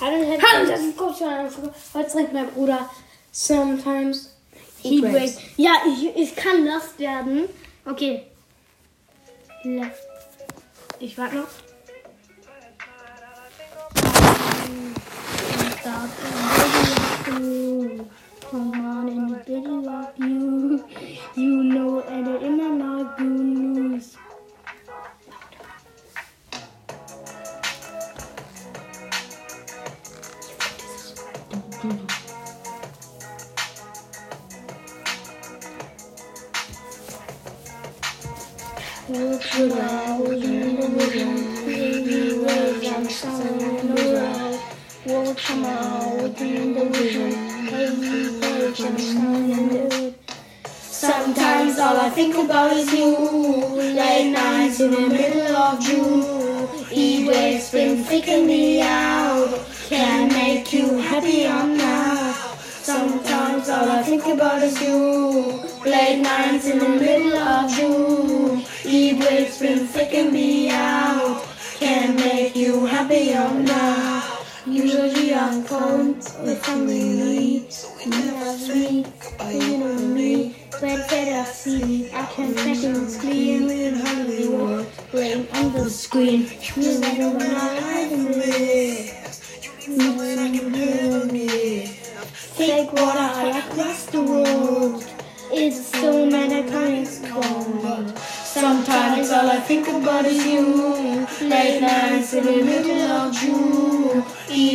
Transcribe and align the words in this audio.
Hallo, 0.00 0.16
Hallo, 0.16 0.66
das 0.66 0.80
ist 0.80 0.96
kurz 0.96 1.20
Heute 1.92 2.10
trinkt 2.10 2.32
mein 2.32 2.48
Bruder 2.52 2.88
sometimes 3.32 4.34
Heat 4.80 5.02
Waves. 5.02 5.38
Ja, 5.58 5.72
ich, 5.86 6.16
ich 6.16 6.34
kann 6.34 6.64
das 6.64 6.98
werden. 6.98 7.44
Okay. 7.84 8.22
Ich 11.00 11.18
warte 11.18 11.36
noch. 11.36 11.48
Sometimes 51.00 51.78
all 51.78 51.96
I 51.96 52.10
think 52.10 52.36
about 52.36 52.72
is 52.72 52.92
you. 52.92 53.16
Late 53.96 54.30
nights 54.30 54.78
in 54.78 54.92
the 54.92 55.00
middle 55.00 55.56
of 55.56 55.80
June. 55.80 56.86
E-waves 56.92 57.72
been 57.72 58.04
freaking 58.04 58.46
me 58.46 58.80
out. 58.80 59.58
Can't 59.88 60.30
make 60.32 60.72
you 60.72 60.98
happy 60.98 61.46
or 61.46 61.66
not. 61.66 62.36
Sometimes 62.60 63.68
all 63.68 63.90
I 63.90 64.02
think 64.04 64.24
about 64.26 64.62
is 64.62 64.80
you. 64.80 65.64
Late 65.84 66.20
nights 66.20 66.66
in 66.66 66.78
the 66.78 66.88
middle 66.88 67.34
of 67.34 67.70
June. 67.72 68.64
Been 69.60 69.86
freaking 69.86 70.32
me 70.32 70.70
out. 70.70 71.44
Can't 71.78 72.16
make 72.16 72.56
you 72.56 72.86
happy 72.86 73.34
or 73.34 73.52
not. 73.52 74.46
Usually 74.66 75.34
I'm 75.34 75.62
cold 75.66 76.16
with 76.16 76.64
family. 76.64 77.68
Never 78.06 78.56
me, 78.56 79.04
you 79.52 79.76
know 79.76 79.98
me. 79.98 80.56
When 80.80 81.00
better 81.08 81.44
see, 81.52 82.10
I 82.10 82.24
can 82.32 82.56
second 82.56 83.20
clean 83.20 83.70
in 83.70 83.94
Hollywood. 83.96 84.86
Playing 85.10 85.46
on 85.52 85.74
the 85.74 85.90
screen. 85.90 86.48
You 86.76 86.98
never 86.98 87.28
wanna 87.28 87.80
me. 91.32 91.98
Take 92.56 92.92
water 92.94 93.58
across 93.58 94.06
the 94.06 94.20
road. 94.20 94.49
I 99.60 99.62
think 99.62 99.88
about 99.88 100.24
is 100.24 100.42
you. 100.46 101.26
Late 101.46 101.82
nights 101.82 102.32
in 102.32 102.46
the 102.46 102.64
middle 102.64 103.02
of 103.12 103.34
June. 103.34 104.24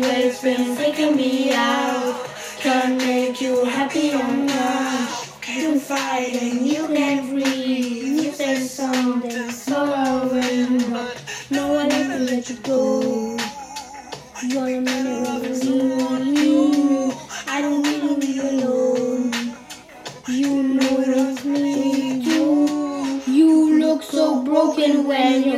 Waves 0.00 0.40
been 0.40 0.76
freaking 0.76 1.16
me 1.16 1.52
out. 1.52 2.24
Can't 2.60 2.96
make 2.96 3.40
you 3.40 3.64
happy 3.64 4.12
or 4.12 4.32
not. 4.32 5.28
You 5.52 5.80
fight 5.80 6.40
and 6.40 6.64
you 6.64 6.86
can 6.86 7.28
breathe. 7.28 8.22
You 8.22 8.30
say 8.30 8.60
something 8.60 9.50
so 9.50 9.82
away, 9.82 10.68
but 10.90 11.24
no 11.50 11.72
one 11.72 11.90
ever 11.90 12.20
let 12.20 12.48
you 12.48 12.56
go. 12.58 13.07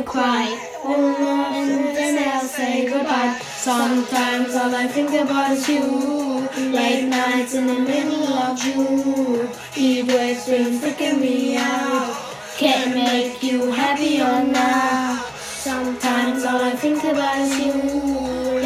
Cry. 0.03 0.45
Oh 0.83 1.15
no, 1.19 1.45
and 1.59 1.95
then 1.95 2.27
I'll 2.27 2.41
say 2.41 2.89
goodbye. 2.89 3.37
Sometimes 3.39 4.55
all 4.55 4.73
I 4.73 4.87
think 4.87 5.11
about 5.13 5.51
is 5.51 5.67
you. 5.69 6.47
Late 6.71 7.07
nights 7.07 7.53
in 7.53 7.67
the 7.67 7.79
middle 7.79 8.27
of 8.33 8.59
June. 8.59 9.49
Heat 9.73 10.07
waves 10.07 10.45
been 10.45 10.79
freaking 10.79 11.21
me 11.21 11.57
out. 11.57 12.15
Can't 12.57 12.93
make 12.95 13.41
you 13.43 13.71
happy 13.71 14.21
or 14.21 14.43
not. 14.43 15.25
Sometimes 15.35 16.43
all 16.43 16.61
I 16.61 16.71
think 16.71 17.03
about 17.03 17.37
is 17.37 17.59
you. 17.59 17.73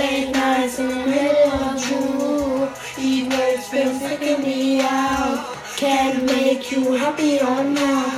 Late 0.01 0.31
nights 0.31 0.79
in 0.79 0.87
the 0.87 1.05
middle 1.05 1.51
of 1.51 1.81
June. 1.85 2.69
Heat 2.95 3.29
waves 3.29 3.69
been 3.69 3.99
freaking 3.99 4.43
me 4.43 4.81
out. 4.81 5.55
Can't 5.75 6.23
make 6.23 6.71
you 6.71 6.93
happy 6.93 7.39
or 7.41 7.63
not. 7.63 8.14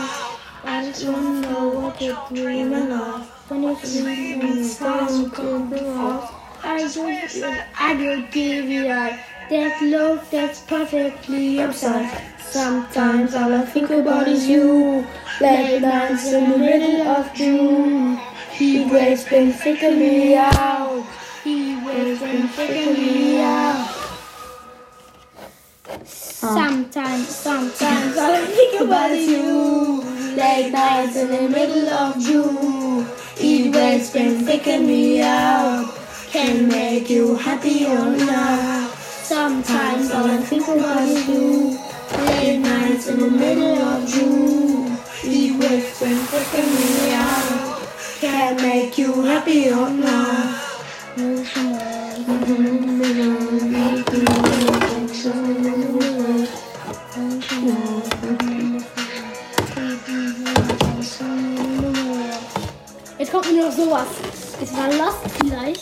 Wanna 1.06 1.41
know 1.41 1.69
what 1.69 2.02
you're 2.02 2.18
dreaming 2.34 2.91
of. 2.91 3.30
When 3.50 3.62
you 3.62 4.03
me 4.03 4.63
stars 4.63 5.30
come 5.31 5.72
off. 5.74 6.34
I 6.63 6.80
just, 6.80 6.97
I 6.97 7.94
will 7.94 8.24
give 8.31 8.66
you 8.66 8.84
that, 8.85 9.24
that 9.52 9.81
love 9.84 10.28
that's 10.31 10.62
perfectly 10.62 11.59
absurd. 11.59 12.09
Sometimes 12.40 13.36
all 13.36 13.53
I 13.53 13.66
think 13.66 13.91
about 13.91 14.28
is 14.28 14.47
you. 14.47 15.06
Late 15.40 15.81
nights 15.81 16.34
in 16.34 16.50
the 16.50 16.57
middle 16.57 17.07
of 17.07 17.31
June. 17.36 18.18
Heat 18.53 18.91
waves 18.91 19.24
been 19.25 19.53
freaking 19.53 20.00
me 20.00 20.36
out. 20.36 21.06
Heat 21.44 21.86
waves 21.86 22.22
been 22.22 22.47
freaking 22.47 22.97
me 22.97 23.41
out. 23.41 23.94
Sometimes, 26.06 27.28
sometimes 27.28 28.18
all 28.18 28.31
I 28.34 28.46
think 28.46 28.81
about 28.81 29.12
is 29.12 29.28
you. 29.28 29.97
Late 30.38 30.72
nights 30.72 31.16
in 31.16 31.30
the 31.30 31.50
middle 31.50 31.90
of 31.90 32.20
June. 32.20 33.08
Heat 33.38 33.74
waves 33.74 34.12
been 34.12 34.46
picking 34.46 34.86
me 34.86 35.20
out. 35.20 35.92
Can 36.30 36.68
make 36.68 37.09
you 37.09 37.34
happy 37.38 37.88
or 37.88 38.06
not. 38.16 38.94
Sometimes 38.94 40.12
all 40.12 40.30
I 40.30 40.38
think 40.38 40.68
about 40.68 41.08
you. 41.28 41.80
Late 42.28 42.59
nights 42.59 43.08
in 43.08 43.20
the 43.20 43.31
middle 43.31 43.81
of 43.81 44.08
June. 44.08 44.96
Heat 45.24 45.58
waves 45.58 46.00
been 46.00 46.28
picking 46.28 46.69
me 46.75 47.14
out. 47.14 47.81
Can 48.22 48.58
make 48.58 48.96
you 48.96 49.24
happy 49.24 49.72
or 49.72 49.90
not. 49.90 50.54
Mm-hmm. 51.16 51.88
Jetzt 63.19 63.31
kommt 63.31 63.51
nur 63.51 63.65
noch 63.65 63.71
sowas. 63.71 64.07
Es 64.61 64.71
war 64.77 64.88
Lost 64.93 65.17
vielleicht. 65.39 65.81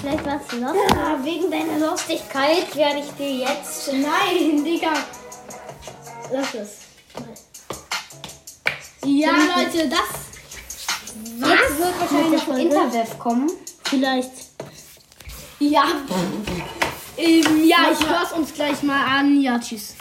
Vielleicht 0.00 0.26
war 0.26 0.40
es 0.40 0.60
Lost. 0.60 0.74
Ja, 0.90 1.18
wegen 1.24 1.50
deiner 1.50 1.78
Lustigkeit 1.78 2.74
werde 2.76 3.00
ich 3.00 3.10
dir 3.12 3.30
jetzt. 3.30 3.92
Nein, 3.92 4.64
Digga. 4.64 4.92
Lass 6.32 6.54
es. 6.54 6.78
Ja, 9.04 9.30
Leute, 9.30 9.88
das 9.88 10.00
Was? 11.38 11.78
wird 11.78 12.00
wahrscheinlich 12.00 12.42
Folge? 12.42 12.62
Interweb 12.62 13.18
kommen. 13.18 13.50
vielleicht. 13.84 14.32
Ja. 15.60 15.84
ähm, 17.16 17.64
ja, 17.64 17.76
ich 17.92 18.06
höre 18.06 18.22
es 18.24 18.32
uns 18.32 18.52
gleich 18.52 18.82
mal 18.82 19.02
an. 19.02 19.40
Ja, 19.40 19.58
tschüss. 19.58 19.94